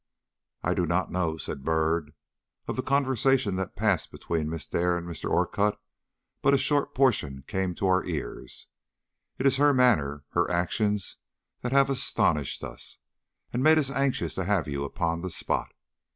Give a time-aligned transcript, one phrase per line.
[0.63, 2.15] "I do not know," said Byrd.
[2.67, 5.29] "Of the conversation that passed between Miss Dare and Mr.
[5.29, 5.77] Orcutt,
[6.41, 8.65] but a short portion came to our ears.
[9.37, 11.17] It is her manner, her actions,
[11.61, 12.97] that have astonished us,
[13.53, 15.71] and made us anxious to have you upon the spot."